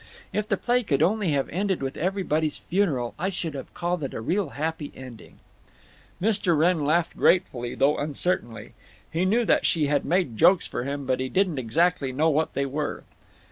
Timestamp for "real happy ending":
4.19-5.37